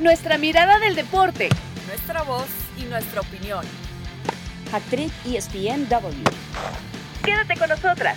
[0.00, 1.48] Nuestra mirada del deporte.
[1.88, 2.46] Nuestra voz
[2.80, 3.66] y nuestra opinión.
[4.72, 6.22] Actriz ESPNW.
[7.24, 8.16] Quédate con nosotras.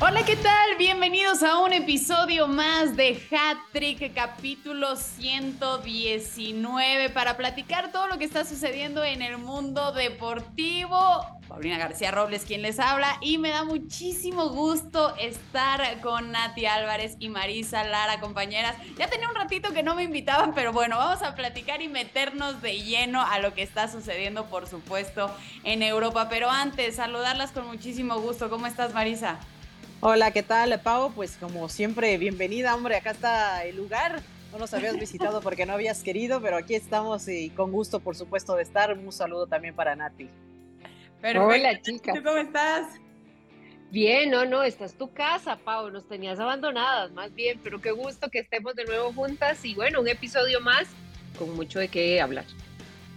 [0.00, 0.78] Hola, ¿qué tal?
[0.78, 8.24] Bienvenidos a un episodio más de Hat Trick, capítulo 119, para platicar todo lo que
[8.24, 11.35] está sucediendo en el mundo deportivo.
[11.48, 17.16] Paulina García Robles quien les habla y me da muchísimo gusto estar con Nati Álvarez
[17.20, 18.76] y Marisa Lara, compañeras.
[18.98, 22.60] Ya tenía un ratito que no me invitaban, pero bueno, vamos a platicar y meternos
[22.62, 25.30] de lleno a lo que está sucediendo, por supuesto,
[25.62, 26.28] en Europa.
[26.28, 28.50] Pero antes, saludarlas con muchísimo gusto.
[28.50, 29.38] ¿Cómo estás, Marisa?
[30.00, 31.12] Hola, ¿qué tal, Pau?
[31.12, 34.20] Pues como siempre, bienvenida, hombre, acá está el lugar.
[34.52, 38.16] No nos habías visitado porque no habías querido, pero aquí estamos y con gusto, por
[38.16, 38.92] supuesto, de estar.
[38.92, 40.28] Un saludo también para Nati.
[41.34, 42.16] Hola, chicas.
[42.22, 42.86] ¿Cómo estás?
[43.90, 47.90] Bien, no, no, esta es tu casa, Pau, nos tenías abandonadas, más bien, pero qué
[47.90, 50.86] gusto que estemos de nuevo juntas y bueno, un episodio más
[51.36, 52.44] con mucho de qué hablar.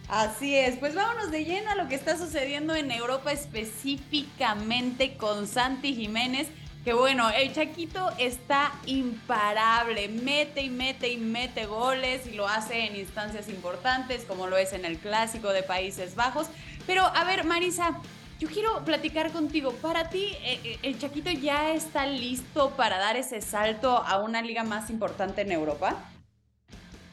[0.08, 5.46] Así es, pues vámonos de lleno a lo que está sucediendo en Europa específicamente con
[5.46, 6.48] Santi Jiménez,
[6.84, 12.88] que bueno, el Chaquito está imparable, mete y mete y mete goles y lo hace
[12.88, 16.48] en instancias importantes como lo es en el clásico de Países Bajos.
[16.90, 18.02] Pero a ver, Marisa,
[18.40, 19.74] yo quiero platicar contigo.
[19.74, 24.42] Para ti, eh, eh, ¿el Chaquito ya está listo para dar ese salto a una
[24.42, 26.12] liga más importante en Europa?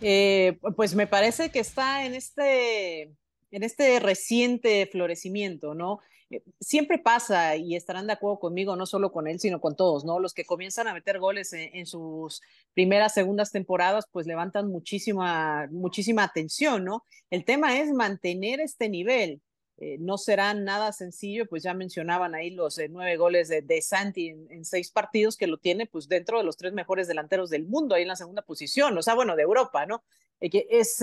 [0.01, 3.03] Eh, pues me parece que está en este,
[3.51, 6.01] en este reciente florecimiento, ¿no?
[6.59, 10.21] Siempre pasa y estarán de acuerdo conmigo, no solo con él, sino con todos, ¿no?
[10.21, 12.41] Los que comienzan a meter goles en, sus
[12.73, 17.05] primeras, segundas temporadas, pues levantan muchísima, muchísima atención, ¿no?
[17.29, 19.43] El tema es mantener este nivel.
[19.79, 23.83] Eh, no será nada sencillo, pues ya mencionaban ahí los eh, nueve goles de, de
[23.83, 27.65] Santi en, seis partidos, que lo tiene pues dentro de los tres mejores delanteros del
[27.65, 30.03] mundo, ahí en la segunda posición, o sea, bueno, de Europa, ¿no?
[30.41, 31.03] que es,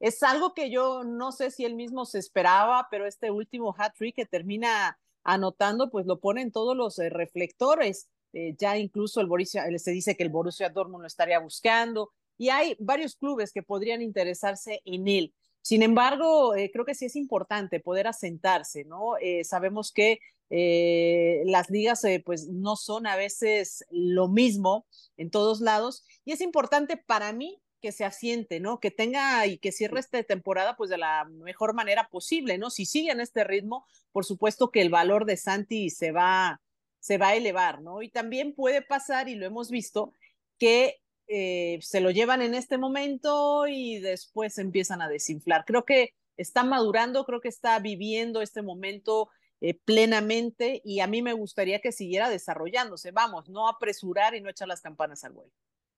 [0.00, 4.16] es algo que yo no sé si él mismo se esperaba, pero este último hat-trick
[4.16, 8.08] que termina anotando, pues lo pone en todos los eh, reflectores.
[8.32, 12.50] Eh, ya incluso el Borussia, se dice que el Borussia Dortmund lo estaría buscando y
[12.50, 15.34] hay varios clubes que podrían interesarse en él.
[15.66, 19.14] Sin embargo, eh, creo que sí es importante poder asentarse, ¿no?
[19.42, 26.30] sabemos que las ligas pues no son a veces lo mismo en todos lados y
[26.30, 28.80] es importante para mí que se asiente, ¿no?
[28.80, 32.70] Que tenga y que cierre esta temporada pues de la mejor manera posible, ¿no?
[32.70, 36.60] Si sigue en este ritmo, por supuesto que el valor de Santi se va,
[37.00, 38.02] se va a elevar, ¿no?
[38.02, 40.12] Y también puede pasar, y lo hemos visto,
[40.58, 45.64] que eh, se lo llevan en este momento y después empiezan a desinflar.
[45.66, 49.28] Creo que está madurando, creo que está viviendo este momento
[49.60, 53.10] eh, plenamente y a mí me gustaría que siguiera desarrollándose.
[53.10, 55.52] Vamos, no apresurar y no echar las campanas al vuelo.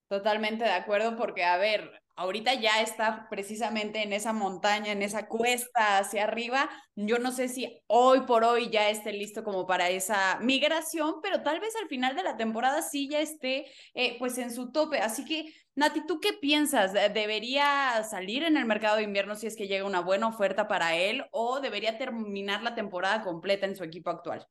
[0.09, 5.29] Totalmente de acuerdo, porque a ver, ahorita ya está precisamente en esa montaña, en esa
[5.29, 6.71] cuesta hacia arriba.
[6.95, 11.43] Yo no sé si hoy por hoy ya esté listo como para esa migración, pero
[11.43, 14.99] tal vez al final de la temporada sí ya esté eh, pues en su tope.
[15.01, 16.95] Así que, Nati, ¿tú qué piensas?
[16.95, 20.97] ¿Debería salir en el mercado de invierno si es que llega una buena oferta para
[20.97, 24.47] él o debería terminar la temporada completa en su equipo actual?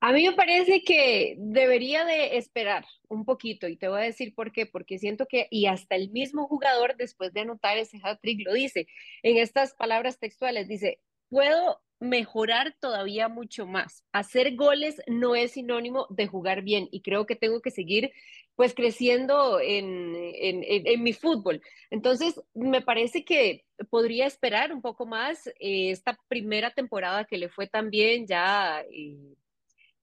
[0.00, 4.34] A mí me parece que debería de esperar un poquito y te voy a decir
[4.34, 8.44] por qué, porque siento que, y hasta el mismo jugador después de anotar ese hat-trick
[8.44, 8.86] lo dice
[9.22, 14.04] en estas palabras textuales, dice, puedo mejorar todavía mucho más.
[14.12, 18.12] Hacer goles no es sinónimo de jugar bien y creo que tengo que seguir
[18.54, 21.60] pues creciendo en, en, en, mi fútbol.
[21.90, 27.50] Entonces, me parece que podría esperar un poco más eh, esta primera temporada que le
[27.50, 28.82] fue tan bien ya.
[28.90, 29.36] Eh,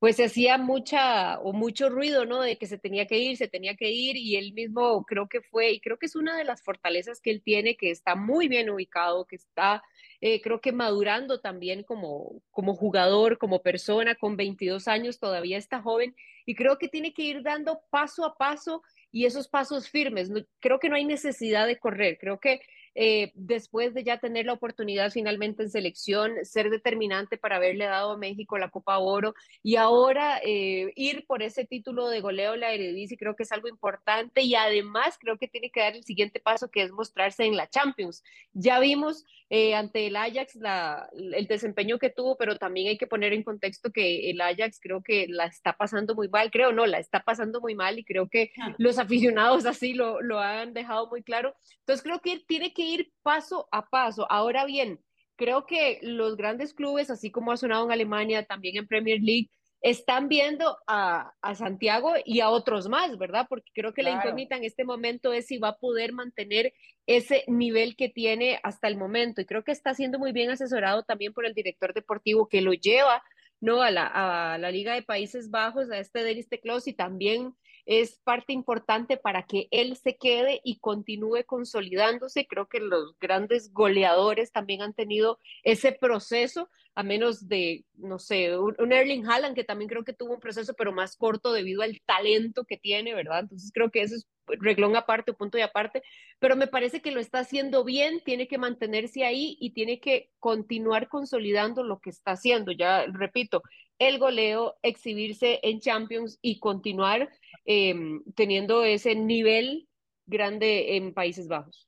[0.04, 2.42] pues se hacía mucha o mucho ruido, ¿no?
[2.42, 5.40] De que se tenía que ir, se tenía que ir y él mismo creo que
[5.40, 8.50] fue, y creo que es una de las fortalezas que él tiene, que está muy
[8.50, 9.82] bien ubicado, que está,
[10.20, 15.82] eh, creo que madurando también como, como jugador, como persona, con 22 años, todavía está
[15.82, 16.14] joven
[16.46, 20.30] y creo que tiene que ir dando paso a paso y esos pasos firmes.
[20.60, 22.60] creo que no hay necesidad de correr, creo que
[22.96, 28.12] eh, después de ya tener la oportunidad finalmente en selección, ser determinante para haberle dado
[28.12, 32.72] a México la Copa Oro y ahora eh, ir por ese título de goleo la
[32.72, 36.40] Eredivisie creo que es algo importante y además creo que tiene que dar el siguiente
[36.40, 38.24] paso que es mostrarse en la Champions.
[38.54, 43.08] Ya vimos eh, ante el Ajax la, el desempeño que tuvo, pero también hay que
[43.08, 46.86] poner en contexto que el Ajax creo que la está pasando muy mal, creo no,
[46.86, 51.08] la está pasando muy mal y creo que los aficionados así lo, lo han dejado
[51.10, 51.56] muy claro.
[51.80, 54.26] Entonces creo que tiene que ir paso a paso.
[54.30, 55.00] Ahora bien,
[55.36, 59.50] creo que los grandes clubes, así como ha sonado en Alemania, también en Premier League,
[59.82, 63.48] están viendo a, a, Santiago y a otros más, ¿verdad?
[63.50, 66.74] Porque creo que la incógnita en este momento es si va a poder mantener
[67.06, 69.42] ese nivel que tiene hasta el momento.
[69.42, 72.72] Y creo que está siendo muy bien asesorado también por el director deportivo que lo
[72.72, 73.22] lleva
[73.60, 73.82] ¿no?
[73.82, 74.08] a, la,
[74.54, 77.54] a la Liga de Países Bajos, a este Denis Teclos y también
[77.86, 82.48] es parte importante para que él se quede y continúe consolidándose.
[82.48, 88.58] Creo que los grandes goleadores también han tenido ese proceso, a menos de, no sé,
[88.58, 92.00] un, Erling Haaland que también creo que tuvo un proceso, pero más corto debido al
[92.06, 93.42] talento que tiene, ¿verdad?
[93.42, 96.04] Entonces creo que eso es reglón aparte, punto y aparte,
[96.40, 100.30] pero me parece que lo está haciendo bien, tiene que mantenerse ahí y tiene que
[100.40, 102.72] continuar consolidando lo que está haciendo.
[102.72, 103.64] Ya repito,
[104.00, 107.30] el goleo, exhibirse en Champions y continuar
[107.66, 109.88] em, teniendo ese nivel
[110.26, 111.88] grande en Países Bajos.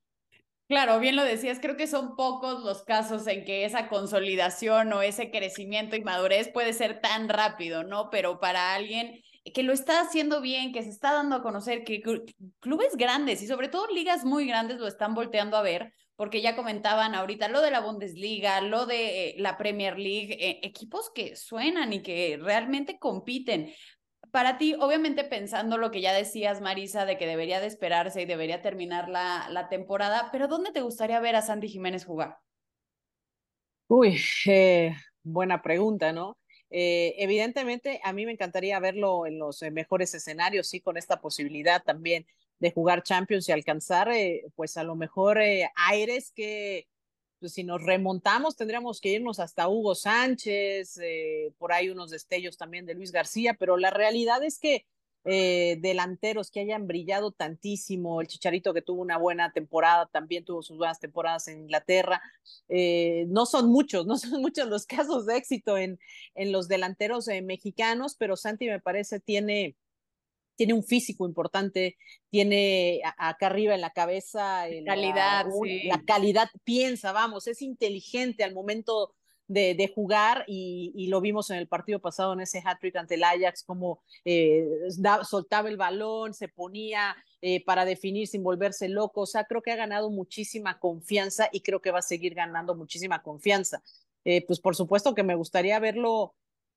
[0.68, 5.04] Claro, bien lo decías, creo que son pocos los casos en que esa consolidación o
[5.04, 8.10] ese crecimiento y madurez puede ser tan rápido, ¿no?
[8.10, 9.22] Pero para alguien
[9.54, 12.02] que lo está haciendo bien, que se está dando a conocer, que
[12.60, 16.56] clubes grandes y sobre todo ligas muy grandes lo están volteando a ver, porque ya
[16.56, 21.36] comentaban ahorita lo de la Bundesliga, lo de eh, la Premier League, eh, equipos que
[21.36, 23.74] suenan y que realmente compiten.
[24.32, 28.26] Para ti, obviamente pensando lo que ya decías, Marisa, de que debería de esperarse y
[28.26, 32.38] debería terminar la, la temporada, pero ¿dónde te gustaría ver a Santi Jiménez jugar?
[33.88, 36.38] Uy, eh, buena pregunta, ¿no?
[36.78, 42.26] evidentemente, a mí me encantaría verlo en los mejores escenarios, sí, con esta posibilidad también
[42.60, 46.88] de jugar Champions y alcanzar, eh, pues a lo mejor eh, aires que,
[47.40, 52.58] pues si nos remontamos, tendríamos que irnos hasta Hugo Sánchez, eh, por ahí unos destellos
[52.58, 54.86] también de Luis García, pero la realidad es que
[55.28, 60.78] delanteros que hayan brillado tantísimo, el Chicharito que tuvo una buena temporada, también tuvo sus
[60.78, 62.22] buenas temporadas en Inglaterra,
[62.70, 65.98] no son muchos, no son muchos los casos de éxito en,
[66.36, 69.76] en los delanteros mexicanos, pero Santi me parece tiene
[70.56, 71.98] tiene un físico importante,
[72.30, 75.46] tiene acá arriba en la cabeza calidad,
[75.86, 79.14] la, calidad, piensa, vamos, es inteligente al momento
[79.48, 83.64] de, jugar y, lo vimos en el partido pasado en ese hat-trick ante el Ajax,
[83.64, 84.68] como eh,
[85.24, 89.72] soltaba el balón, se ponía eh, para definir sin volverse loco, o sea, creo que
[89.72, 93.84] ha ganado muchísima confianza y creo que va a seguir ganando muchísima confianza.
[94.24, 96.34] Eh, pues por supuesto que me gustaría verlo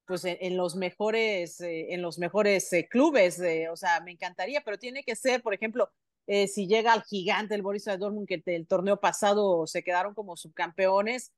[0.08, 3.40] pues en, los mejores, eh, en los mejores eh, clubes,
[3.70, 5.90] o sea, me encantaría, pero tiene que ser, por ejemplo,
[6.26, 10.38] eh, si llega al gigante el Borussia Dortmund, que el torneo pasado se quedaron como
[10.38, 11.32] subcampeones,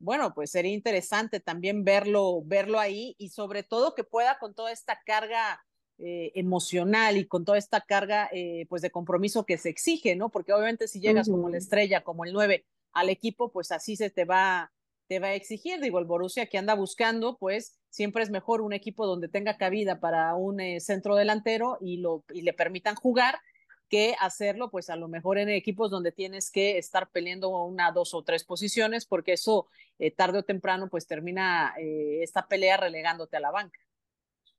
[0.00, 4.72] bueno, pues sería interesante también verlo, verlo ahí y sobre todo que pueda con toda
[4.72, 5.64] esta carga
[5.98, 8.28] emocional y con toda esta carga
[8.68, 10.28] pues de compromiso que se exige, ¿no?
[10.28, 14.10] Porque obviamente si llegas como la estrella, como el 9 al equipo, pues así se
[14.10, 14.70] te va
[15.08, 15.80] te va a exigir.
[15.80, 20.00] Digo, el Borussia que anda buscando, pues siempre es mejor un equipo donde tenga cabida
[20.00, 23.38] para un eh, centro delantero y, lo, y le permitan jugar
[23.88, 28.14] que hacerlo, pues a lo mejor en equipos donde tienes que estar peleando una, dos
[28.14, 29.68] o tres posiciones, porque eso
[29.98, 33.78] eh, tarde o temprano, pues termina eh, esta pelea relegándote a la banca.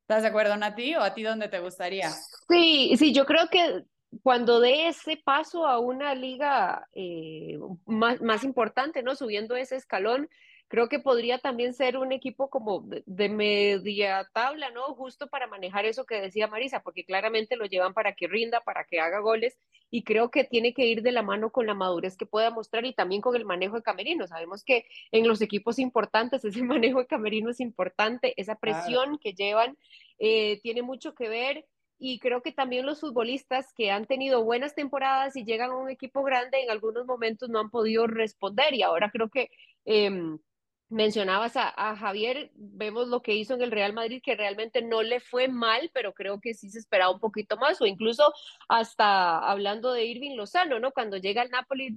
[0.01, 0.95] ¿Estás de acuerdo, Nati?
[0.95, 2.09] ¿O a ti dónde te gustaría?
[2.47, 3.83] Sí, sí, yo creo que
[4.23, 9.15] cuando dé ese paso a una liga eh, más, más, importante, ¿no?
[9.15, 10.29] Subiendo ese escalón,
[10.67, 14.93] creo que podría también ser un equipo como de, media tabla, ¿no?
[14.95, 18.83] Justo para manejar eso que decía Marisa, porque claramente lo llevan para que rinda, para
[18.83, 19.57] que haga goles,
[19.89, 22.85] y creo que tiene que ir de la mano con la madurez que pueda mostrar
[22.85, 24.27] y también con el manejo de camerino.
[24.27, 29.33] Sabemos que en los equipos importantes ese manejo de camerino es importante, esa presión que
[29.33, 29.77] llevan
[30.19, 31.65] eh, tiene mucho que ver
[31.99, 35.89] y creo que también los futbolistas que han tenido buenas temporadas y llegan a un
[35.89, 39.49] equipo grande en algunos momentos no han podido responder y ahora creo que
[39.85, 40.39] em,
[40.89, 45.19] mencionabas a, Javier, vemos lo que hizo en el Real Madrid que realmente no le
[45.19, 48.33] fue mal, pero creo que sí se esperaba un poquito más o incluso
[48.69, 50.91] hasta hablando de Irving Lozano, ¿no?
[50.91, 51.89] Cuando llega al Napoli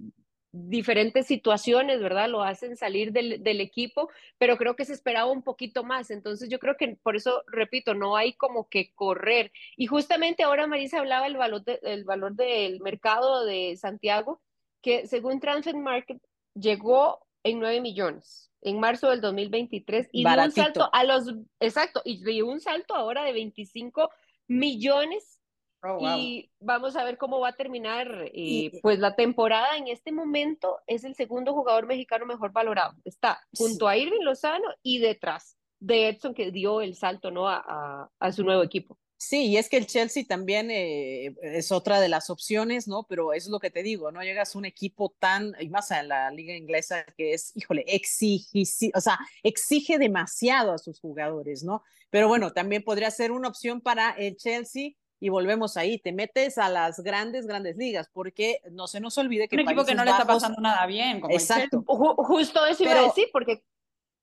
[0.52, 2.28] diferentes situaciones, ¿verdad?
[2.28, 6.10] Lo hacen salir del, del, equipo, pero creo que se esperaba un poquito más.
[6.10, 9.52] Entonces yo creo que por eso, repito, no hay como que correr.
[9.76, 14.40] Y justamente ahora Marisa hablaba del valor, del valor del mercado de Santiago,
[14.82, 16.20] que según Transfer Market
[16.54, 22.02] llegó en 9 millones en marzo del 2023 y dio un salto a los, exacto,
[22.04, 24.10] y dio un salto ahora de 25
[24.48, 25.39] millones
[25.82, 29.76] Oh, y vamos a ver cómo va a terminar eh, pues la temporada.
[29.76, 32.94] En este momento es el segundo jugador mexicano mejor valorado.
[33.04, 37.48] Está junto a Irving Lozano y detrás de Edson que dio el salto ¿no?
[37.48, 38.98] a, a, su nuevo equipo.
[39.16, 43.04] Sí, y es que el Chelsea también eh, es otra de las opciones, ¿no?
[43.06, 46.08] Pero es lo que te digo, no llegas a un equipo tan, y más en
[46.08, 51.82] la liga inglesa, que es, híjole, exige, o sea, exige demasiado a sus jugadores, ¿no?
[52.08, 56.56] Pero bueno, también podría ser una opción para el Chelsea y volvemos ahí, te metes
[56.56, 59.56] a las grandes, grandes ligas, porque no se nos olvide que...
[59.56, 61.20] Un equipo que no le está pasando nada bien.
[61.20, 61.84] Como Exacto.
[61.86, 63.62] Justo eso iba a decir, porque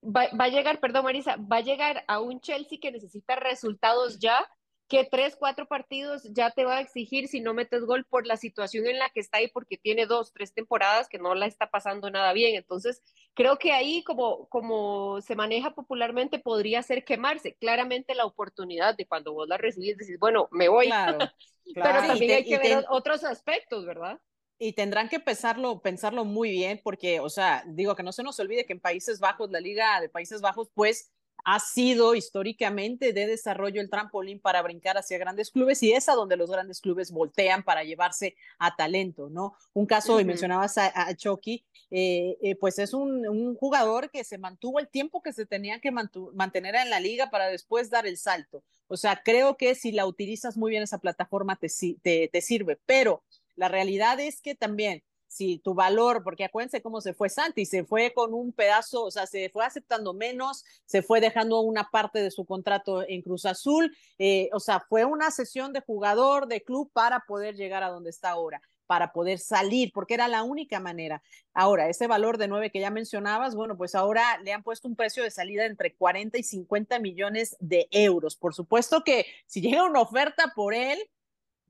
[0.03, 4.17] va, va, a llegar, perdón Marisa, va a llegar a un Chelsea que necesita resultados
[4.17, 4.43] ya
[4.87, 8.37] que tres, cuatro partidos ya te va a exigir si no metes gol por la
[8.37, 11.69] situación en la que está ahí, porque tiene dos, tres temporadas que no la está
[11.69, 12.55] pasando nada bien.
[12.55, 13.03] Entonces,
[13.33, 17.55] creo que ahí, como, como se maneja popularmente, podría ser quemarse.
[17.55, 20.87] Claramente la oportunidad de cuando vos la recibís, decís, bueno, me voy.
[20.87, 21.17] Claro,
[21.75, 24.19] Pero también hay que ver otros aspectos, ¿verdad?
[24.57, 28.39] Y tendrán que pensarlo, pensarlo muy bien, porque, o sea, digo que no se nos
[28.39, 31.11] olvide que en Países Bajos, la Liga de Países Bajos, pues
[31.49, 36.13] ha sido históricamente de desarrollo el trampolín para brincar hacia grandes clubes y es a
[36.13, 39.55] donde los grandes clubes voltean para llevarse a talento, ¿no?
[39.71, 44.79] Un caso, y mencionabas a, Chucky, eh, eh, pues es un, jugador que se mantuvo
[44.79, 48.65] el tiempo que se tenía que mantener en la liga para después dar el salto.
[48.89, 51.69] O sea, creo que si la utilizas muy bien esa plataforma te,
[52.01, 53.23] te, te sirve, pero
[53.55, 57.83] la realidad es que también si tu valor, porque acuérdense cómo se fue Santi, se
[57.83, 62.21] fue con un pedazo, o sea, se fue aceptando menos, se fue dejando una parte
[62.21, 66.63] de su contrato en Cruz Azul, eh, o sea, fue una sesión de jugador, de
[66.63, 70.79] club para poder llegar a donde está ahora para poder salir, porque era la única
[70.79, 71.21] manera.
[71.53, 74.95] Ahora, ese valor de nueve que ya mencionabas, bueno, pues ahora le han puesto un
[74.95, 78.35] precio de salida entre 40 y 50 millones de euros.
[78.35, 80.97] Por supuesto que si llega una oferta por él,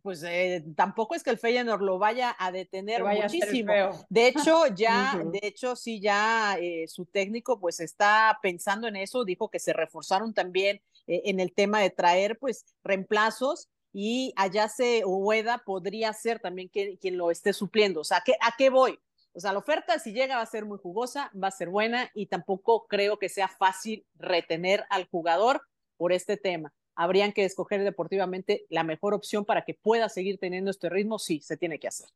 [0.08, 3.74] pues eh, tampoco es que el Feyenoord lo vaya a detener muchísimo.
[4.08, 9.26] De hecho, ya, de hecho, sí, ya eh, su técnico pues está pensando en eso,
[9.26, 14.70] dijo que se reforzaron también eh, en el tema de traer pues reemplazos y allá
[14.70, 18.00] se Ueda podría ser también quien, quien lo esté supliendo.
[18.00, 18.98] O sea, ¿a qué voy?
[19.34, 22.10] O sea, la oferta si llega va a ser muy jugosa, va a ser buena
[22.14, 25.64] y tampoco creo que sea fácil retener al jugador
[25.98, 30.72] por este tema habrían que escoger deportivamente la mejor opción para que pueda seguir teniendo
[30.72, 32.10] este ritmo, sí, se tiene que hacer.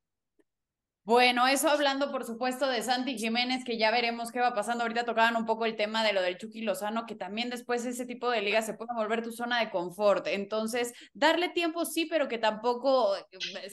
[1.11, 4.83] Bueno, eso hablando por supuesto de Santi Jiménez, que ya veremos qué va pasando.
[4.85, 8.05] Ahorita tocaban un poco el tema de lo del Chucky Lozano, que también después ese
[8.05, 10.25] tipo de ligas se puede volver tu zona de confort.
[10.27, 13.25] Entonces, darle tiempo sí, pero que tampoco eh,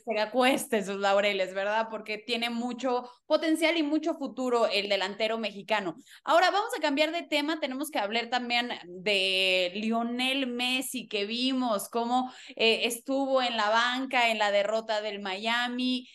[0.05, 1.87] se acueste sus laureles, ¿verdad?
[1.89, 5.95] Porque tiene mucho potencial y mucho futuro el delantero mexicano.
[6.25, 7.61] Ahora vamos a cambiar de tema.
[7.61, 14.29] Tenemos que hablar también de Lionel Messi, que vimos cómo eh, estuvo en la banca
[14.33, 16.09] en la derrota del Miami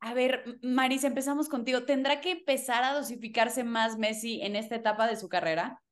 [0.00, 1.84] a ver, Maris, empezamos contigo.
[1.84, 5.82] ¿Tendrá que empezar a dosificarse más Messi en esta etapa de su carrera?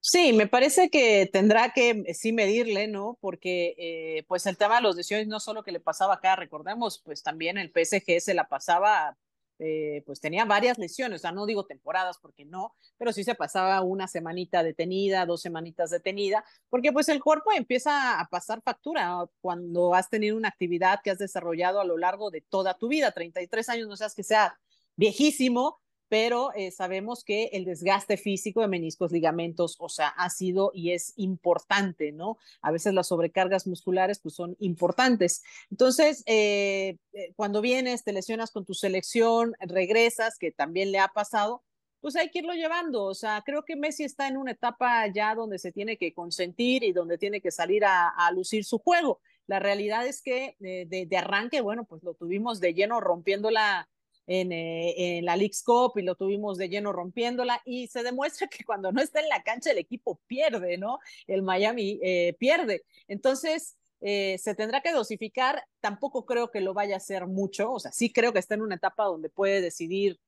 [0.00, 3.18] Sí, me parece que tendrá que eh, sí medirle, ¿no?
[3.20, 7.02] Porque eh, pues el tema de los decisiones no solo que le pasaba acá, recordemos,
[7.04, 9.16] pues también el PSG se la pasaba
[9.58, 13.34] eh, pues tenía varias lesiones, o sea, no digo temporadas porque no, pero sí se
[13.34, 19.26] pasaba una semanita detenida, dos semanitas detenida, porque pues el cuerpo empieza a pasar factura
[19.40, 23.12] cuando has tenido una actividad que has desarrollado a lo largo de toda tu vida,
[23.12, 24.58] 33 años, no seas que sea
[24.96, 30.70] viejísimo, pero eh, sabemos que el desgaste físico de meniscos, ligamentos, o sea, ha sido
[30.72, 32.38] y es importante, ¿no?
[32.62, 35.42] A veces las sobrecargas musculares pues son importantes.
[35.70, 41.08] Entonces, eh, eh, cuando vienes, te lesionas con tu selección, regresas, que también le ha
[41.08, 41.64] pasado,
[42.00, 43.04] pues hay que irlo llevando.
[43.04, 46.84] O sea, creo que Messi está en una etapa ya donde se tiene que consentir
[46.84, 49.20] y donde tiene que salir a, lucir su juego.
[49.48, 53.88] La realidad es que de, de, arranque, bueno, pues lo tuvimos de lleno rompiendo la,
[54.26, 58.64] eh, en, la League's Cup y lo tuvimos de lleno rompiéndola y se demuestra que
[58.64, 60.98] cuando no está en la cancha el equipo pierde, ¿no?
[61.26, 62.84] El Miami eh, pierde.
[63.08, 67.80] Entonces, eh, se tendrá que dosificar, tampoco creo que lo vaya a hacer mucho, o
[67.80, 70.20] sea, sí creo que está en una etapa donde puede decidir,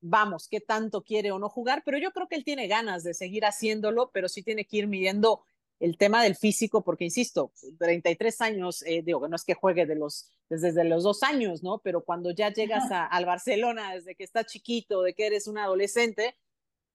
[0.00, 3.14] vamos, qué tanto quiere o no jugar, pero yo creo que él tiene ganas de
[3.14, 5.44] seguir haciéndolo, pero sí tiene que ir midiendo
[5.82, 9.96] el tema del físico, porque insisto, 33 años, eh, digo, no es que juegue de
[9.96, 11.78] los, desde los dos años, ¿no?
[11.78, 15.58] Pero cuando ya llegas a, al Barcelona, desde que estás chiquito, de que eres un
[15.58, 16.36] adolescente,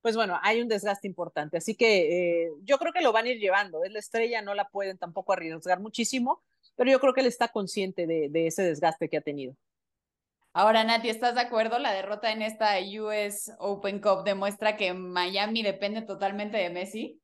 [0.01, 1.58] pues bueno, hay un desgaste importante.
[1.58, 3.84] Así que eh, yo creo que lo van a ir llevando.
[3.84, 6.41] Es la estrella, no la pueden tampoco arriesgar muchísimo,
[6.77, 9.53] pero yo creo que él está consciente de, de ese desgaste que ha tenido.
[10.53, 11.77] Ahora, Nati, ¿estás de acuerdo?
[11.77, 17.22] La derrota en esta US Open Cup demuestra que Miami depende totalmente de Messi.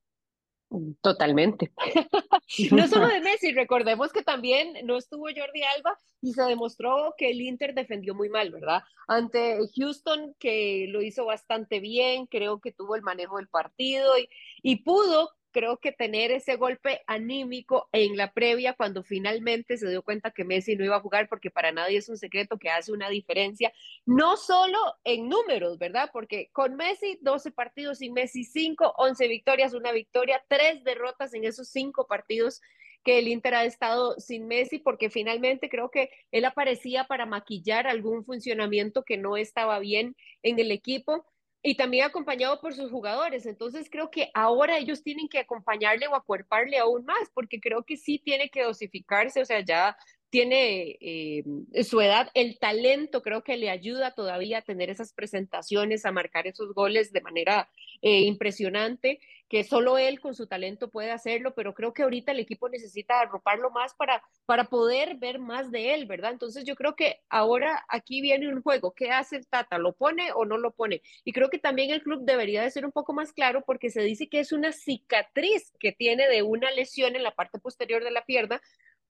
[1.00, 1.72] Totalmente.
[2.72, 7.30] no solo de Messi, recordemos que también no estuvo Jordi Alba y se demostró que
[7.30, 8.82] el Inter defendió muy mal, ¿verdad?
[9.06, 14.28] Ante Houston, que lo hizo bastante bien, creo que tuvo el manejo del partido y,
[14.62, 20.02] y pudo creo que tener ese golpe anímico en la previa cuando finalmente se dio
[20.02, 22.92] cuenta que Messi no iba a jugar, porque para nadie es un secreto que hace
[22.92, 23.72] una diferencia,
[24.04, 26.10] no solo en números, ¿verdad?
[26.12, 31.44] Porque con Messi, 12 partidos, sin Messi, 5, 11 victorias, una victoria, tres derrotas en
[31.44, 32.60] esos cinco partidos
[33.04, 37.86] que el Inter ha estado sin Messi, porque finalmente creo que él aparecía para maquillar
[37.86, 41.24] algún funcionamiento que no estaba bien en el equipo
[41.66, 43.46] y también acompañado por sus jugadores.
[43.46, 47.96] Entonces creo que ahora ellos tienen que acompañarle o acuerparle aún más, porque creo que
[47.96, 49.96] sí tiene que dosificarse, o sea, ya
[50.34, 51.44] tiene eh,
[51.84, 56.48] su edad, el talento creo que le ayuda todavía a tener esas presentaciones, a marcar
[56.48, 57.68] esos goles de manera
[58.02, 62.40] eh, impresionante, que solo él con su talento puede hacerlo, pero creo que ahorita el
[62.40, 66.32] equipo necesita arroparlo más para, para poder ver más de él, ¿verdad?
[66.32, 69.78] Entonces yo creo que ahora aquí viene un juego, ¿qué hace el Tata?
[69.78, 71.00] ¿Lo pone o no lo pone?
[71.24, 74.02] Y creo que también el club debería de ser un poco más claro porque se
[74.02, 78.10] dice que es una cicatriz que tiene de una lesión en la parte posterior de
[78.10, 78.60] la pierna,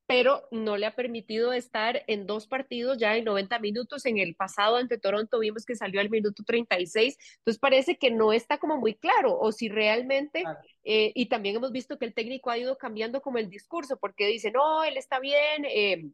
[0.06, 4.04] pero no le ha permitido estar en dos partidos ya en 90 minutos.
[4.06, 8.32] En el pasado ante Toronto vimos que salió al minuto 36, entonces parece que no
[8.32, 10.44] está como muy claro o si realmente,
[10.84, 14.26] eh, y también hemos visto que el técnico ha ido cambiando como el discurso, porque
[14.26, 16.10] dice, no, él está bien, eh,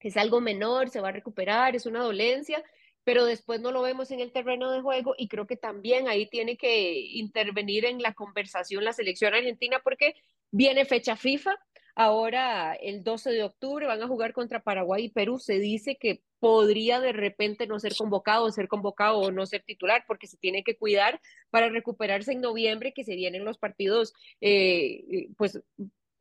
[0.00, 2.62] es algo menor, se va a recuperar, es una dolencia,
[3.04, 6.28] pero después no lo vemos en el terreno de juego y creo que también ahí
[6.28, 10.14] tiene que intervenir en la conversación la selección argentina porque
[10.54, 11.56] viene fecha FIFA,
[11.96, 15.38] Ahora, el 12 de octubre, van a jugar contra Paraguay y Perú.
[15.38, 20.04] Se dice que podría de repente no ser convocado, ser convocado o no ser titular,
[20.08, 21.20] porque se tiene que cuidar
[21.50, 25.62] para recuperarse en noviembre, que se vienen los partidos, eh, eh, pues,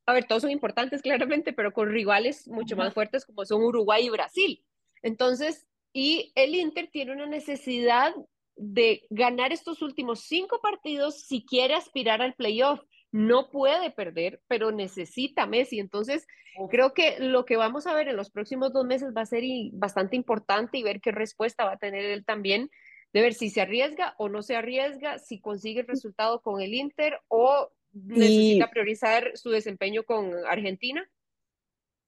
[0.05, 1.01] a ver, todos son importantes
[1.41, 4.63] claramente, pero con rivales mucho más fuertes como son Uruguay y Brasil.
[5.01, 8.13] Entonces, y el Inter tiene una necesidad
[8.55, 12.79] de ganar estos últimos cinco partidos si quiere aspirar al playoff
[13.13, 15.79] no puede perder, pero necesita Messi.
[15.79, 16.25] Entonces,
[16.71, 19.43] creo que lo que vamos a ver en los próximos dos meses va a ser
[19.71, 22.71] bastante importante y ver qué respuesta va a tener él también,
[23.13, 26.73] de ver si se arriesga o no se arriesga, si consigue el resultado con el
[26.73, 31.07] Inter o necesita priorizar su desempeño con Argentina.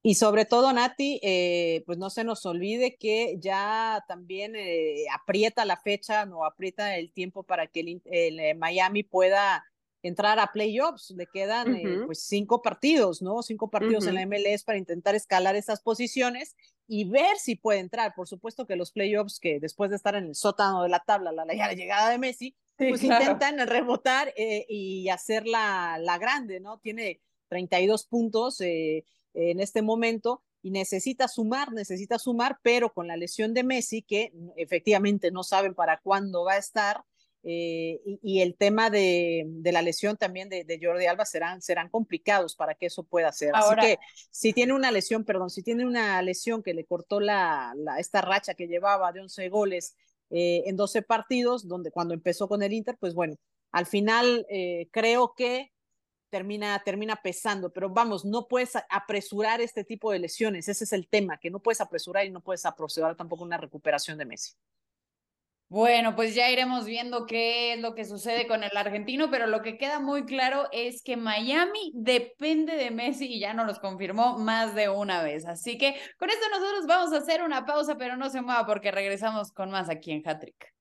[0.01, 5.65] Y sobre todo, Nati, eh, pues no se nos olvide que ya también eh, aprieta
[5.65, 9.63] la fecha, no aprieta el tiempo para que el, eh, Miami pueda
[10.07, 11.11] entrar a playoffs.
[11.11, 13.41] Le quedan eh, pues cinco partidos, ¿no?
[13.41, 16.55] Cinco partidos en la MLS para intentar escalar esas posiciones
[16.87, 18.13] y ver si puede entrar.
[18.15, 21.31] Por supuesto que los playoffs, que después de estar en el sótano de la tabla,
[21.31, 26.79] la, la llegada de Messi, pues intentan rebotar eh, y hacer la, la grande, ¿no?
[26.79, 33.17] Tiene 32 puntos eh, en este momento y necesita sumar, necesita sumar, pero con la
[33.17, 37.03] lesión de Messi, que efectivamente no saben para cuándo va a estar,
[37.47, 42.73] eh, y, el tema de, la lesión también de, Jordi Alba serán, serán complicados para
[42.73, 43.51] que eso pueda ser.
[43.53, 43.99] Así que
[44.31, 48.55] si tiene una lesión, perdón, si tiene una lesión que le cortó la, esta racha
[48.55, 49.95] que llevaba de 11 goles
[50.31, 53.35] eh, en 12 partidos, donde cuando empezó con el Inter, pues bueno,
[53.71, 55.71] al final eh, creo que
[56.31, 61.07] termina, termina pesando, pero vamos, no puedes apresurar este tipo de lesiones, ese es el
[61.07, 64.53] tema, que no puedes apresurar y no puedes apresurar tampoco una recuperación de Messi.
[65.75, 69.61] Bueno, pues ya iremos viendo qué es lo que sucede con el argentino, pero lo
[69.61, 74.37] que queda muy claro es que Miami depende de Messi y ya nos los confirmó
[74.37, 75.45] más de una vez.
[75.45, 78.89] Así que con esto nosotros vamos a hacer una pausa, pero no se mueva porque
[78.89, 80.74] regresamos con más aquí en Hattrick.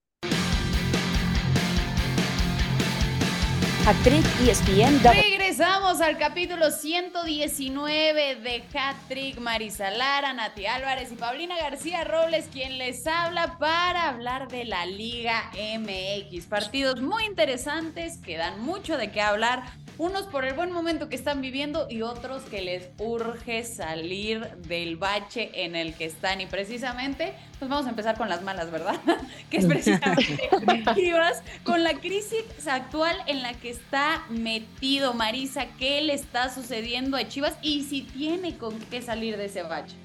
[3.86, 4.98] Hat-Trick ESPN.
[5.02, 9.38] Regresamos al capítulo 119 de Hat-Trick.
[9.40, 14.86] Marisa Lara, Nati Álvarez y Paulina García Robles, quien les habla para hablar de la
[14.86, 16.46] Liga MX.
[16.46, 19.64] Partidos muy interesantes que dan mucho de qué hablar
[19.98, 24.96] unos por el buen momento que están viviendo y otros que les urge salir del
[24.96, 26.40] bache en el que están.
[26.40, 28.96] Y precisamente, pues vamos a empezar con las malas, ¿verdad?
[29.50, 30.48] que es precisamente
[30.94, 37.16] Chivas, con la crisis actual en la que está metido Marisa, ¿qué le está sucediendo
[37.16, 39.96] a Chivas y si tiene con qué salir de ese bache?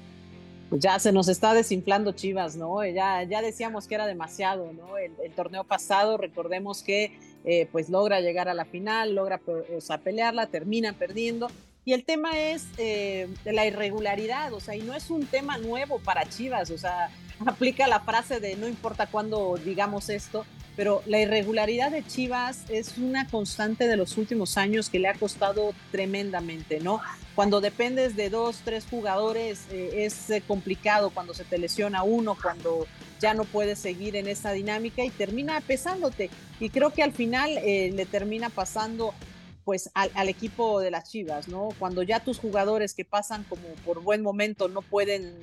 [0.68, 2.84] Pues ya se nos está desinflando Chivas, ¿no?
[2.86, 4.96] Ya, ya decíamos que era demasiado, ¿no?
[4.98, 9.98] El, el torneo pasado, recordemos que eh, pues logra llegar a la final, logra o
[9.98, 11.48] pelearla, termina perdiendo.
[11.84, 15.56] Y el tema es eh, de la irregularidad, o sea, y no es un tema
[15.58, 17.10] nuevo para Chivas, o sea,
[17.46, 20.44] aplica la frase de no importa cuándo digamos esto,
[20.80, 25.12] pero la irregularidad de Chivas es una constante de los últimos años que le ha
[25.12, 27.02] costado tremendamente, ¿no?
[27.34, 32.86] Cuando dependes de dos, tres jugadores eh, es complicado, cuando se te lesiona uno, cuando
[33.20, 36.30] ya no puedes seguir en esa dinámica y termina pesándote.
[36.60, 39.12] Y creo que al final eh, le termina pasando
[39.66, 41.68] pues al, al, equipo de las Chivas, ¿no?
[41.78, 45.34] Cuando ya tus jugadores que pasan como por buen momento no pueden,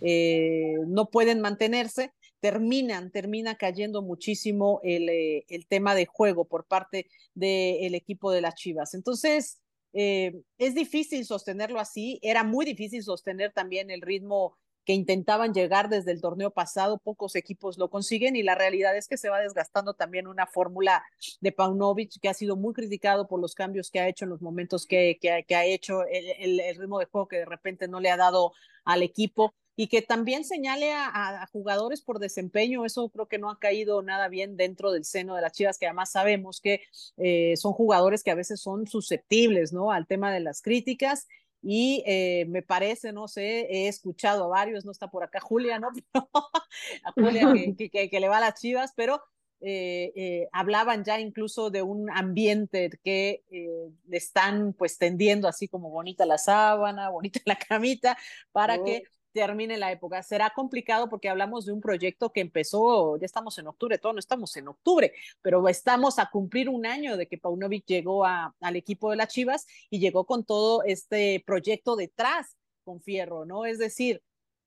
[0.00, 6.66] eh, no pueden mantenerse, terminan, termina cayendo muchísimo el, eh, el tema de juego por
[6.66, 8.94] parte del equipo de las Chivas.
[8.94, 9.60] Entonces,
[9.92, 15.88] eh, es difícil sostenerlo así, era muy difícil sostener también el ritmo que intentaban llegar
[15.88, 19.40] desde el torneo pasado, pocos equipos lo consiguen y la realidad es que se va
[19.40, 21.02] desgastando también una fórmula
[21.40, 24.42] de Paunovic que ha sido muy criticado por los cambios que ha hecho en los
[24.42, 27.88] momentos que, que, que ha hecho, el, el, el, ritmo de juego que de repente
[27.88, 28.52] no le ha dado
[28.84, 33.50] al equipo y que también señale a, a, jugadores por desempeño, eso creo que no
[33.50, 36.80] ha caído nada bien dentro del seno de las Chivas, que además sabemos que
[37.18, 39.92] eh, son jugadores que a veces son susceptibles, ¿no?
[39.92, 41.28] Al tema de las críticas
[41.62, 45.78] y eh, me parece, no sé, he escuchado a varios, no está por acá Julia,
[45.78, 45.88] ¿no?
[47.04, 49.20] a Julia que, que, que, le va a las chivas, pero
[49.60, 55.90] eh, eh, hablaban ya incluso de un ambiente que le están pues tendiendo así como
[55.90, 58.16] bonita la sábana, bonita la camita,
[58.52, 58.84] para oh.
[58.84, 59.02] que
[59.36, 60.22] termine la época.
[60.22, 64.18] Será complicado porque hablamos de un proyecto que empezó, ya estamos en octubre, todo no
[64.18, 68.76] estamos en octubre, pero estamos a cumplir un año de que Paunovic llegó a, al
[68.76, 73.66] equipo de las Chivas y llegó con todo este proyecto detrás con Fierro, ¿no?
[73.66, 74.22] Es decir,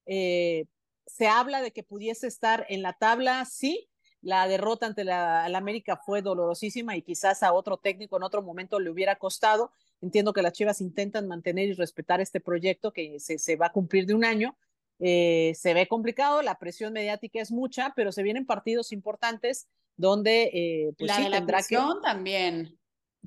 [0.06, 0.66] eh,
[1.08, 3.90] se habla de que pudiese estar en la tabla, sí,
[4.22, 8.44] la derrota ante la, la, América fue dolorosísima y quizás a otro técnico en otro
[8.44, 9.72] momento le hubiera costado.
[10.02, 13.72] Entiendo que las Chivas intentan mantener y respetar este proyecto que se, se va a
[13.72, 14.58] cumplir de un año.
[15.00, 20.44] Eh, se ve complicado, la presión mediática es mucha, pero se vienen partidos importantes donde
[20.54, 22.78] eh, pues, la sí, de la afición que, también.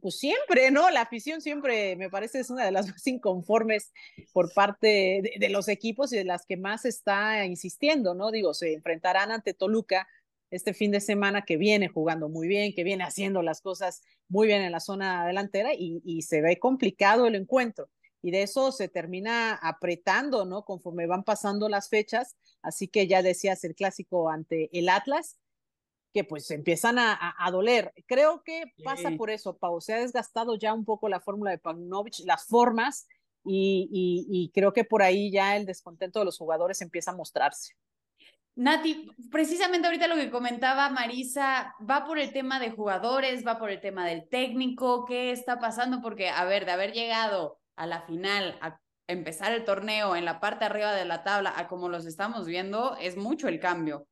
[0.00, 0.90] Pues siempre, ¿no?
[0.90, 3.92] La afición siempre me parece es una de las más inconformes
[4.32, 8.30] por parte de, de los equipos y de las que más está insistiendo, ¿no?
[8.30, 10.08] Digo, se enfrentarán ante Toluca,
[10.52, 14.46] este fin de semana que viene jugando muy bien, que viene haciendo las cosas muy
[14.46, 17.88] bien en la zona delantera y, y, se ve complicado el encuentro.
[18.20, 20.64] Y de eso se termina apretando, ¿no?
[20.64, 22.36] Conforme van pasando las fechas.
[22.60, 25.38] Así que ya decías el clásico ante el Atlas,
[26.12, 27.92] que pues empiezan a, a, a doler.
[28.06, 29.80] Creo que pasa por eso, Pau.
[29.80, 33.08] Se ha desgastado ya un poco la fórmula de Paunovic, las formas,
[33.44, 37.16] y, y, y creo que por ahí ya el descontento de los jugadores empieza a
[37.16, 37.74] mostrarse.
[38.54, 43.70] Nati, precisamente ahorita lo que comentaba Marisa, va por el tema de jugadores, va por
[43.70, 46.02] el tema del técnico, ¿qué está pasando?
[46.02, 50.38] Porque, a ver, de haber llegado a la final, a empezar el torneo en la
[50.38, 54.06] parte arriba de la tabla, a como los estamos viendo, es mucho el cambio.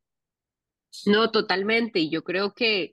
[1.04, 1.98] No, totalmente.
[2.00, 2.92] Y yo creo que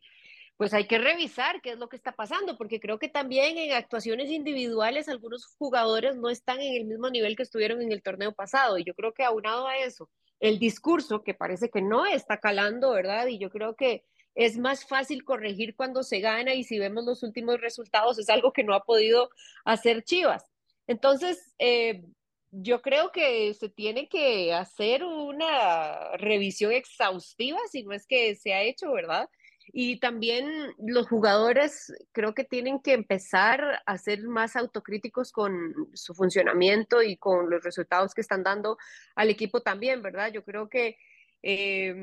[0.57, 3.73] pues hay que revisar qué es lo que está pasando, porque creo que también en
[3.73, 8.33] actuaciones individuales algunos jugadores no están en el mismo nivel que estuvieron en el torneo
[8.33, 8.79] pasado.
[8.79, 12.91] Y yo creo que aunado a eso, el discurso que parece que no está calando,
[12.91, 13.28] ¿verdad?
[13.28, 14.04] Y yo creo que
[14.36, 18.54] es más fácil corregir cuando se gana y si vemos los últimos resultados es algo
[18.54, 19.30] que no ha podido
[19.65, 20.45] hacer Chivas.
[20.86, 22.04] Entonces, eh,
[22.52, 28.54] yo creo que se tiene que hacer una revisión exhaustiva, si no es que se
[28.54, 29.30] ha hecho, ¿verdad?
[29.73, 36.13] Y también los jugadores creo que tienen que empezar a ser más autocríticos con su
[36.13, 38.77] funcionamiento y con los resultados que están dando
[39.15, 40.32] al equipo también, ¿verdad?
[40.32, 40.97] Yo creo que
[41.43, 41.93] eh,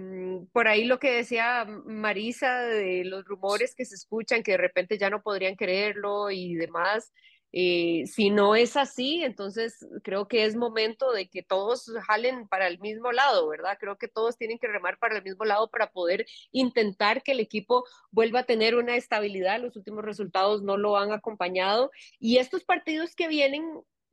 [0.53, 4.97] por ahí lo que decía Marisa de los rumores que se escuchan, que de repente
[4.97, 7.13] ya no podrían creerlo y demás,
[7.57, 12.67] eh, si no es así, entonces creo que es momento de que todos jalen para
[12.67, 13.79] el mismo lado, ¿verdad?
[13.79, 17.39] Creo que todos tienen que remar para el mismo lado para poder intentar que el
[17.39, 19.61] equipo vuelva a tener una estabilidad.
[19.61, 21.93] Los últimos resultados no lo han acompañado.
[22.19, 23.65] Y estos partidos que vienen,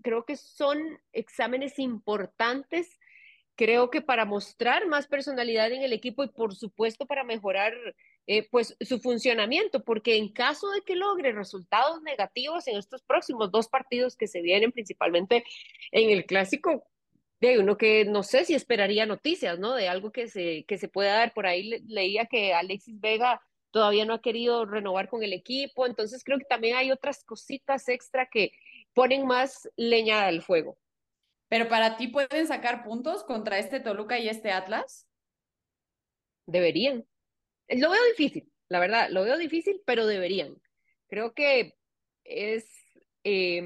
[0.03, 2.99] creo que son exámenes importantes
[3.61, 7.71] creo que para mostrar más personalidad en el equipo y por supuesto para mejorar
[8.25, 13.51] eh, pues su funcionamiento, porque en caso de que logre resultados negativos en estos próximos
[13.51, 15.43] dos partidos que se vienen, principalmente
[15.91, 16.87] en el clásico,
[17.39, 19.75] de uno que no sé si esperaría noticias, ¿no?
[19.75, 21.31] De algo que se, que se pueda dar.
[21.31, 25.85] Por ahí le, leía que Alexis Vega todavía no ha querido renovar con el equipo,
[25.85, 28.53] entonces creo que también hay otras cositas extra que
[28.95, 30.79] ponen más leña al fuego.
[31.51, 35.05] Pero para ti pueden sacar puntos contra este Toluca y este Atlas?
[36.45, 37.05] Deberían.
[37.67, 40.55] Lo veo difícil, la verdad, lo veo difícil, pero deberían.
[41.09, 41.75] Creo que
[42.23, 42.69] es
[43.25, 43.61] eh,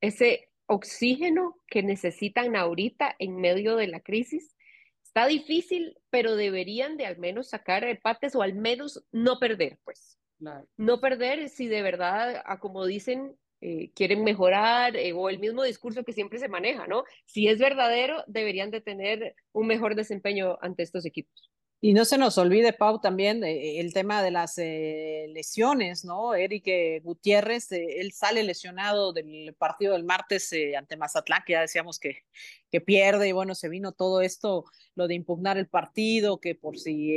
[0.00, 4.56] ese oxígeno que necesitan ahorita en medio de la crisis.
[5.04, 10.18] Está difícil, pero deberían de al menos sacar empates o al menos no perder, pues.
[10.38, 10.66] Claro.
[10.78, 16.04] No perder si de verdad, como dicen, eh, quieren mejorar eh, o el mismo discurso
[16.04, 17.04] que siempre se maneja, ¿no?
[17.26, 21.50] Si es verdadero, deberían de tener un mejor desempeño ante estos equipos.
[21.82, 26.34] Y no se nos olvide, Pau, también eh, el tema de las eh, lesiones, ¿no?
[26.34, 31.98] Eric eh, Gutiérrez, él sale lesionado del partido del martes ante Mazatlán, que ya decíamos
[31.98, 32.26] que,
[32.70, 36.78] que pierde, y bueno, se vino todo esto, lo de impugnar el partido, que por
[36.78, 37.14] si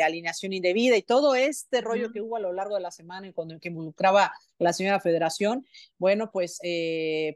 [0.00, 3.32] alineación indebida y todo este rollo que hubo a lo largo de la semana y
[3.32, 5.66] cuando que involucraba la señora Federación,
[5.98, 6.60] bueno, pues,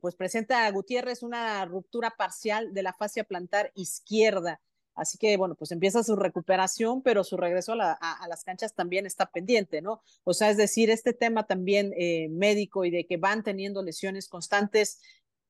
[0.01, 4.61] pues presenta a Gutiérrez una ruptura parcial de la fascia plantar izquierda
[4.99, 9.27] Así que, bueno, pues empieza su recuperación, pero su regreso a, las canchas también está
[9.27, 10.03] pendiente, ¿no?
[10.25, 14.29] O sea, es decir, este tema también eh, médico y de que van teniendo lesiones
[14.29, 15.01] constantes,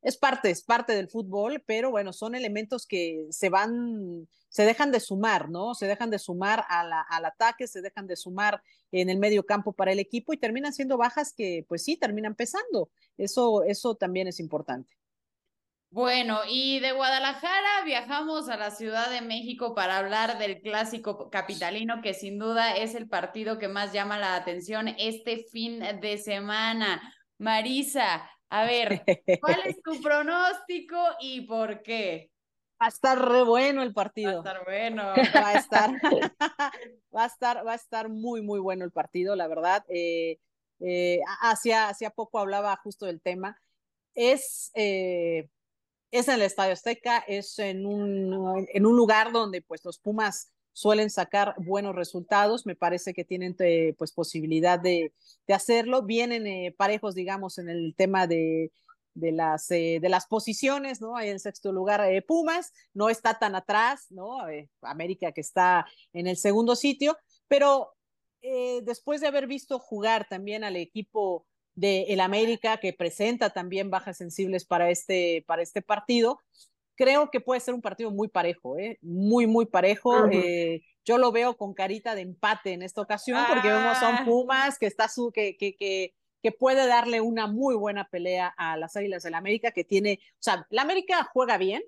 [0.03, 4.93] es parte, es parte del fútbol, pero bueno, son elementos que se van, se dejan
[4.93, 5.75] de sumar, ¿no?
[5.75, 9.93] Se dejan de sumar al ataque, se dejan de sumar en el medio campo para
[9.93, 12.91] el equipo y terminan siendo bajas que, pues sí, terminan pesando.
[13.17, 14.97] Eso, eso también es importante.
[15.91, 22.03] Bueno, y de Guadalajara viajamos a la Ciudad de México para hablar del clásico capitalino,
[22.03, 27.15] que sin duda es el partido que más llama la atención este fin de semana.
[27.39, 29.03] Marisa, a ver,
[29.41, 32.31] ¿cuál es tu pronóstico y por qué?
[32.81, 34.43] Va a estar re bueno el partido.
[34.45, 35.03] Va a estar bueno.
[35.35, 35.91] Va a estar,
[37.17, 39.85] va a estar, va a estar muy, muy bueno el partido, la verdad.
[39.89, 40.39] Eh,
[40.81, 43.61] eh, hacia, poco hablaba justo del tema.
[44.15, 45.49] Es eh,
[46.11, 50.53] es en el Estadio Azteca, es en un, en un lugar donde pues los Pumas
[50.73, 55.13] suelen sacar buenos resultados, me parece que tienen eh, pues posibilidad de,
[55.47, 58.71] de hacerlo, vienen eh, parejos digamos en el tema de,
[59.15, 61.17] de las, eh, de las posiciones, ¿no?
[61.17, 64.39] Hay en sexto lugar Pumas, no está tan atrás, ¿no?
[64.83, 67.19] América que está en el segundo sitio,
[67.49, 67.95] pero
[68.41, 71.48] después de haber visto jugar también al equipo
[71.79, 76.43] de el América, que presenta también bajas sensibles para este, para este partido.
[76.97, 78.99] Creo que puede ser un partido muy parejo, ¿eh?
[79.01, 80.27] muy, muy parejo.
[80.33, 84.17] Eh, yo lo veo con carita de empate en esta ocasión, porque vemos a un
[84.17, 84.25] ah.
[84.25, 88.77] Pumas que, está su, que, que, que, que puede darle una muy buena pelea a
[88.77, 91.85] las Águilas del América, que tiene, o sea, la América juega bien,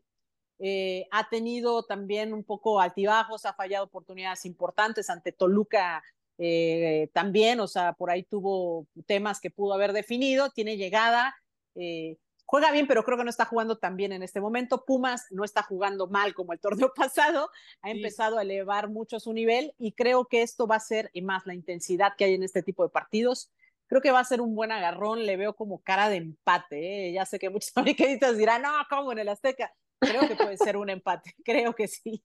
[0.60, 6.00] eh, ha tenido también un poco altibajos, ha fallado oportunidades importantes ante Toluca
[6.42, 11.36] eh, también, o sea, por ahí tuvo temas que pudo haber definido, tiene llegada,
[11.74, 14.86] eh, juega bien, pero creo que no está jugando tan bien en este momento.
[14.86, 17.50] Pumas no está jugando mal como el torneo pasado,
[17.82, 21.20] ha empezado a elevar mucho su nivel y creo que esto va a ser, y
[21.20, 23.50] más la intensidad que hay en este tipo de partidos,
[23.86, 27.12] creo que va a ser un buen agarrón, le veo como cara de empate, ¿eh?
[27.12, 29.74] ya sé que muchos americanistas dirán, no, ¿cómo en el Azteca?
[30.00, 32.24] Creo que puede ser un empate, creo que sí.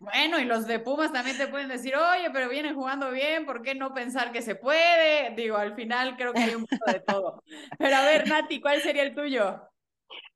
[0.00, 3.62] Bueno, y los de Pumas también te pueden decir, oye, pero vienen jugando bien, ¿por
[3.62, 5.34] qué no pensar que se puede?
[5.36, 7.42] Digo, al final creo que hay un poco de todo.
[7.78, 9.60] Pero a ver, Nati, ¿cuál sería el tuyo?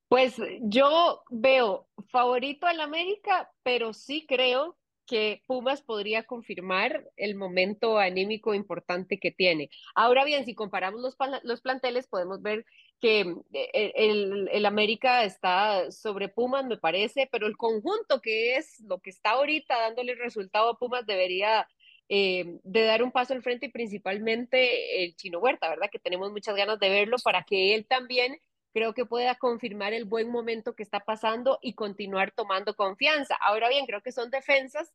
[0.08, 7.98] Pues yo veo favorito al América, pero sí creo que Pumas podría confirmar el momento
[7.98, 9.70] anímico importante que tiene.
[9.94, 12.64] Ahora bien, si comparamos los, los planteles, podemos ver
[13.00, 13.20] que
[13.52, 19.00] eh, el, el, América está sobre Pumas, me parece, pero el conjunto que es lo
[19.00, 21.68] que está ahorita dándole resultado a Pumas debería
[22.08, 25.88] eh, de dar un paso al frente y principalmente el Chino Huerta, ¿verdad?
[25.90, 28.38] Que tenemos muchas ganas de verlo para que él también
[28.74, 33.36] creo que pueda confirmar el buen momento que está pasando y continuar tomando confianza.
[33.40, 34.92] Ahora bien, creo que son defensas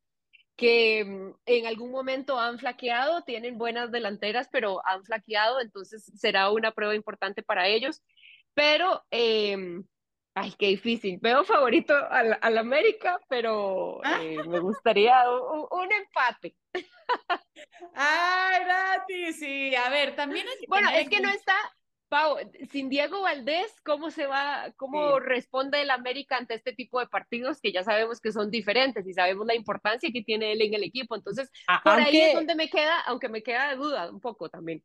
[0.57, 6.51] que mm, en algún momento han flaqueado, tienen buenas delanteras, pero han flaqueado, entonces será
[6.51, 8.03] una prueba importante para ellos.
[8.53, 9.57] Pero, eh,
[10.35, 11.17] ay, qué difícil.
[11.21, 16.55] Veo favorito al, al América, pero eh, me gustaría un, un empate.
[17.95, 19.75] Ay, Nati, sí.
[19.75, 21.55] A ver, también es Bueno, es que no está,
[22.10, 22.38] Pau,
[22.72, 27.62] sin Diego Valdés, ¿cómo se va, cómo responde el América ante este tipo de partidos
[27.62, 30.84] que ya sabemos que son diferentes y sabemos la importancia que tiene él en el
[30.84, 31.15] equipo?
[31.15, 31.52] Entonces,
[31.84, 34.84] por ahí es donde me queda, aunque me queda de duda un poco también.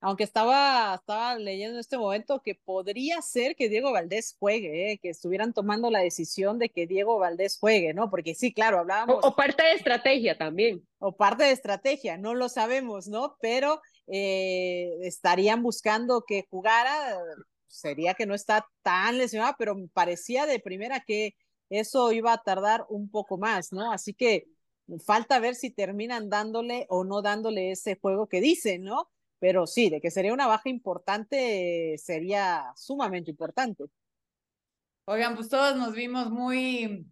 [0.00, 4.98] Aunque estaba, estaba leyendo en este momento que podría ser que Diego Valdés juegue, ¿eh?
[4.98, 8.10] que estuvieran tomando la decisión de que Diego Valdés juegue, ¿no?
[8.10, 9.24] Porque sí, claro, hablábamos.
[9.24, 10.86] o parte de estrategia también.
[10.98, 13.38] O parte de estrategia, no lo sabemos, ¿no?
[13.40, 17.18] Pero eh, estarían buscando que jugara,
[17.66, 21.34] sería que no está tan lesionado, pero parecía de primera que
[21.70, 23.92] eso iba a tardar un poco más, ¿no?
[23.92, 24.46] Así que
[25.04, 29.10] falta ver si terminan dándole o no dándole ese juego que dicen, ¿no?
[29.38, 33.84] Pero sí, de que sería una baja importante, sería sumamente importante.
[35.06, 37.06] Oigan, pues todos nos vimos muy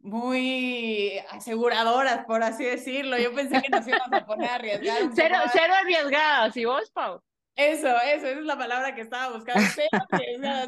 [0.00, 3.18] muy aseguradoras, por así decirlo.
[3.18, 5.02] Yo pensé que nos íbamos a poner a arriesgar.
[5.02, 7.22] Un cero, cero arriesgadas, ¿y vos, Pau?
[7.56, 9.62] Eso, eso, esa es la palabra que estaba buscando.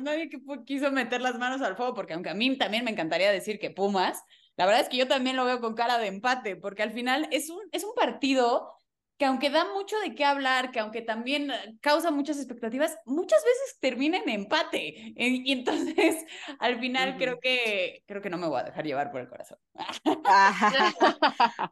[0.02, 3.32] nadie que quiso meter las manos al fuego, porque aunque a mí también me encantaría
[3.32, 4.22] decir que Pumas,
[4.56, 7.28] la verdad es que yo también lo veo con cara de empate, porque al final
[7.30, 8.70] es un, es un partido
[9.18, 13.42] que aunque da mucho de qué hablar, que aunque también eh, causa muchas expectativas, muchas
[13.44, 15.14] veces termina en empate.
[15.16, 16.24] Y entonces,
[16.58, 19.58] al final, creo, que, creo que no me voy a dejar llevar por el corazón.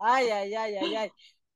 [0.01, 1.11] ay, ay, ay, ay, ay.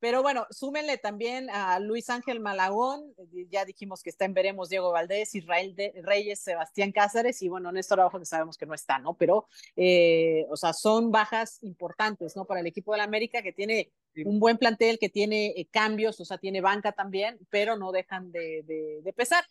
[0.05, 3.14] Pero bueno, súmenle también a Luis Ángel Malagón,
[3.49, 8.01] ya dijimos que está en Veremos Diego Valdés, Israel Reyes, Sebastián Cáceres y bueno, Néstor
[8.01, 9.14] Abajo que sabemos que no está, ¿no?
[9.14, 12.44] Pero, eh, o sea, son bajas importantes, ¿no?
[12.44, 13.92] Para el equipo de la América que tiene
[14.24, 18.33] un buen plantel, que tiene eh, cambios, o sea, tiene banca también, pero no dejan
[18.33, 18.62] de,
[19.03, 19.44] de pesar.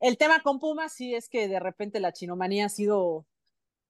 [0.00, 3.26] El tema con Pumas sí es que de repente la chinomanía ha sido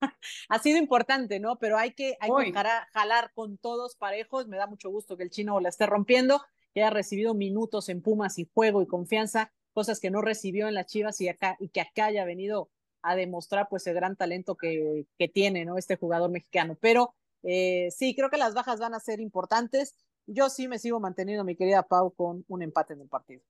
[0.48, 1.56] ha sido importante, ¿no?
[1.58, 4.46] Pero hay que, hay que jalar, con todos parejos.
[4.46, 6.42] Me da mucho gusto que el chino la esté rompiendo,
[6.72, 10.74] que haya recibido minutos en Pumas y juego y confianza, cosas que no recibió en
[10.74, 12.70] las Chivas y, acá, y que acá haya venido
[13.02, 15.76] a demostrar pues el gran talento que, que tiene, ¿no?
[15.76, 16.76] Este jugador mexicano.
[16.80, 17.14] Pero
[17.44, 19.94] eh, sí, creo que las bajas van a ser importantes.
[20.26, 23.42] Yo sí me sigo manteniendo, mi querida Pau, con un empate en el partido.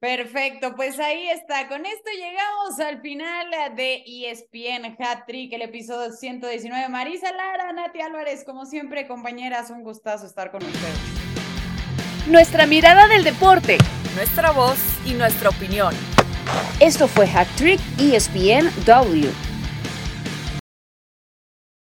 [0.00, 1.66] Perfecto, pues ahí está.
[1.68, 6.88] Con esto llegamos al final de ESPN Hat Trick, el episodio 119.
[6.90, 10.98] Marisa Lara, Nati Álvarez, como siempre, compañeras, un gustazo estar con ustedes.
[12.28, 13.78] Nuestra mirada del deporte,
[14.14, 15.94] nuestra voz y nuestra opinión.
[16.80, 19.53] Esto fue Hat Trick ESPN W.